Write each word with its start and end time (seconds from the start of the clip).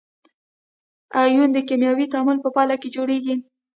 ایون 1.23 1.49
د 1.53 1.57
کیمیاوي 1.67 2.05
تعامل 2.13 2.37
په 2.41 2.49
پایله 2.55 2.75
کې 2.81 2.93
جوړیږي. 2.95 3.35